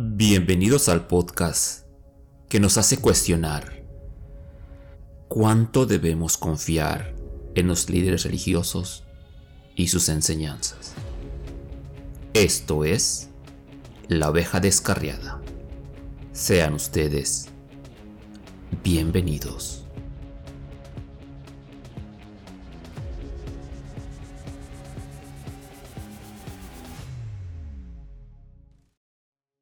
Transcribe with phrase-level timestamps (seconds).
[0.00, 1.84] Bienvenidos al podcast
[2.48, 3.82] que nos hace cuestionar
[5.26, 7.16] cuánto debemos confiar
[7.56, 9.02] en los líderes religiosos
[9.74, 10.92] y sus enseñanzas.
[12.32, 13.30] Esto es
[14.06, 15.40] la oveja descarriada.
[16.30, 17.48] Sean ustedes
[18.84, 19.87] bienvenidos.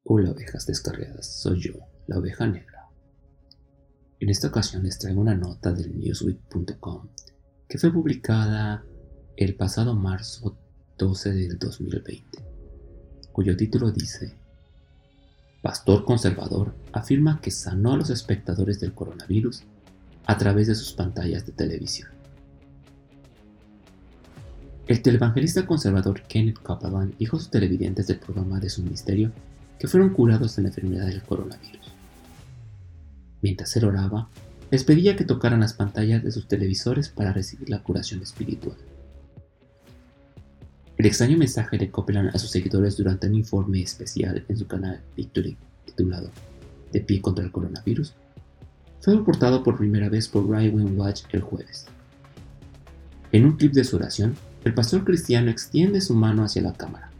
[0.09, 1.73] Hola ovejas descarriadas, soy yo,
[2.07, 2.87] la oveja negra.
[4.21, 7.09] En esta ocasión les traigo una nota del newsweek.com
[7.67, 8.85] que fue publicada
[9.35, 10.57] el pasado marzo
[10.97, 12.25] 12 del 2020,
[13.33, 14.33] cuyo título dice
[15.61, 19.63] Pastor conservador afirma que sanó a los espectadores del coronavirus
[20.25, 22.11] a través de sus pantallas de televisión.
[24.87, 29.33] El televangelista conservador Kenneth Copeland dijo a sus televidentes del programa de su ministerio
[29.79, 31.93] que fueron curados de la enfermedad del coronavirus.
[33.41, 34.29] Mientras él oraba,
[34.71, 38.77] les pedía que tocaran las pantallas de sus televisores para recibir la curación espiritual.
[40.97, 45.01] El extraño mensaje de Copeland a sus seguidores durante un informe especial en su canal
[45.15, 45.55] Victory
[45.85, 46.31] titulado
[46.91, 48.15] De pie contra el coronavirus
[48.99, 51.85] fue reportado por primera vez por Right Wing Watch el jueves.
[53.31, 57.11] En un clip de su oración, el pastor cristiano extiende su mano hacia la cámara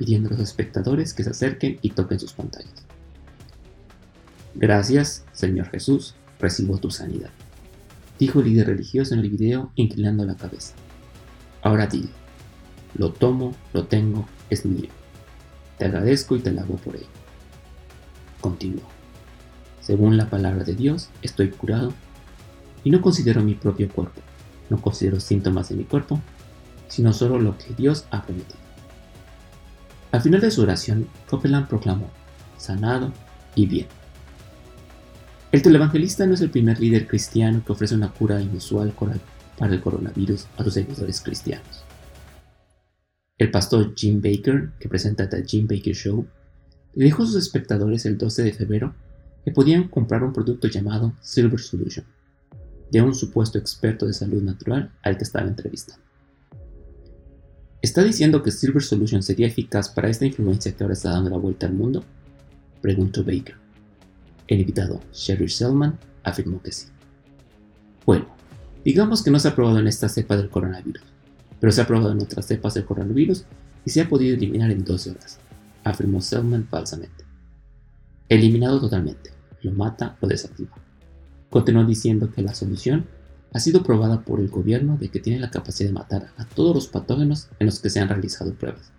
[0.00, 2.72] pidiendo a los espectadores que se acerquen y toquen sus pantallas.
[4.54, 7.28] Gracias, Señor Jesús, recibo tu sanidad,
[8.18, 10.72] dijo el líder religioso en el video inclinando la cabeza.
[11.60, 12.08] Ahora dile,
[12.94, 14.88] lo tomo, lo tengo, es mío.
[15.76, 17.04] Te agradezco y te alabo por ello.
[18.40, 18.88] Continuó.
[19.82, 21.92] Según la palabra de Dios, estoy curado
[22.84, 24.22] y no considero mi propio cuerpo,
[24.70, 26.18] no considero síntomas de mi cuerpo,
[26.88, 28.69] sino solo lo que Dios ha prometido.
[30.12, 32.10] Al final de su oración, Copeland proclamó,
[32.56, 33.12] sanado
[33.54, 33.86] y bien.
[35.52, 38.92] El televangelista no es el primer líder cristiano que ofrece una cura inusual
[39.58, 41.84] para el coronavirus a sus seguidores cristianos.
[43.38, 46.26] El pastor Jim Baker, que presenta The Jim Baker Show,
[46.94, 48.94] le dijo a sus espectadores el 12 de febrero
[49.44, 52.04] que podían comprar un producto llamado Silver Solution,
[52.90, 56.02] de un supuesto experto de salud natural al que estaba entrevistando.
[57.82, 61.38] ¿Está diciendo que Silver Solution sería eficaz para esta influencia que ahora está dando la
[61.38, 62.04] vuelta al mundo?
[62.82, 63.56] Preguntó Baker.
[64.48, 66.88] El invitado, Sherry Selman, afirmó que sí.
[68.04, 68.26] Bueno,
[68.84, 71.02] digamos que no se ha probado en esta cepa del coronavirus,
[71.58, 73.46] pero se ha probado en otras cepas del coronavirus
[73.86, 75.38] y se ha podido eliminar en 12 horas,
[75.82, 77.24] afirmó Selman falsamente.
[78.28, 79.30] Eliminado totalmente,
[79.62, 80.76] lo mata o desactiva.
[81.48, 83.06] Continuó diciendo que la solución
[83.52, 86.74] ha sido probada por el gobierno de que tiene la capacidad de matar a todos
[86.74, 88.92] los patógenos en los que se han realizado pruebas,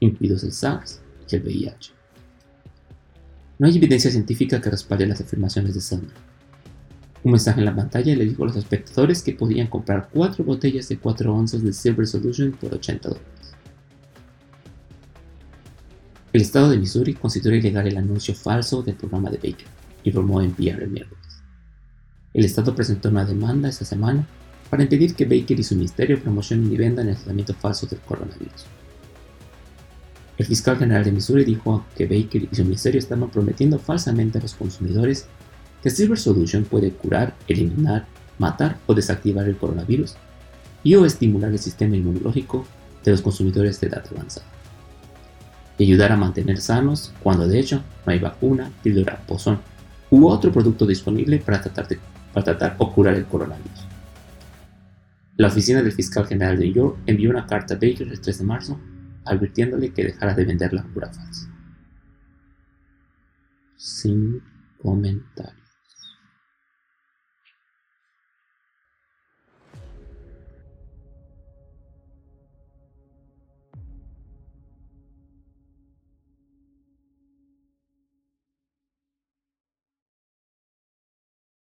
[0.00, 1.92] incluidos el SARS y el VIH.
[3.58, 6.12] No hay evidencia científica que respalde las afirmaciones de Selman.
[7.22, 10.88] Un mensaje en la pantalla le dijo a los espectadores que podían comprar 4 botellas
[10.88, 13.54] de 4 onzas de Silver Solution por 80 dólares.
[16.34, 19.68] El estado de Missouri consideró ilegal el anuncio falso del programa de Baker,
[20.02, 21.33] informó NPR el miércoles.
[22.34, 24.26] El Estado presentó una demanda esta semana
[24.68, 28.66] para impedir que Baker y su ministerio promocionen y vendan el tratamiento falso del coronavirus.
[30.36, 34.42] El fiscal general de Missouri dijo que Baker y su ministerio estaban prometiendo falsamente a
[34.42, 35.26] los consumidores
[35.80, 38.06] que Silver Solution puede curar, eliminar,
[38.38, 40.16] matar o desactivar el coronavirus
[40.82, 42.66] y o estimular el sistema inmunológico
[43.04, 44.46] de los consumidores de edad avanzada
[45.78, 49.60] y ayudar a mantener sanos cuando de hecho no hay vacuna, píldora, pozón
[50.10, 51.98] u otro producto disponible para tratar de
[52.34, 53.86] para tratar o curar el coronavirus.
[55.36, 58.38] La oficina del fiscal general de New York envió una carta a Baker el 3
[58.38, 58.80] de marzo
[59.24, 61.50] advirtiéndole que dejara de vender la cura falsa.
[63.76, 64.42] Sin
[64.82, 65.63] comentario.